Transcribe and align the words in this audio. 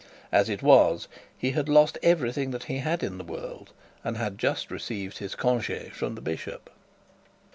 As 0.31 0.49
it 0.49 0.63
was 0.63 1.07
he 1.37 1.51
had 1.51 1.69
lost 1.69 1.99
everything 2.01 2.49
that 2.49 2.63
he 2.63 2.79
had 2.79 3.03
in 3.03 3.19
the 3.19 3.23
world, 3.23 3.69
and 4.03 4.17
had 4.17 4.39
just 4.39 4.71
received 4.71 5.19
his 5.19 5.35
conge 5.35 5.91
from 5.93 6.15
the 6.15 6.21
bishop. 6.21 6.71